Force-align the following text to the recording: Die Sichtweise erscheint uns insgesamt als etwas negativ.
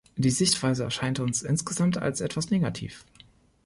Die 0.15 0.31
Sichtweise 0.31 0.83
erscheint 0.83 1.19
uns 1.19 1.43
insgesamt 1.43 1.99
als 1.99 2.21
etwas 2.21 2.49
negativ. 2.49 3.05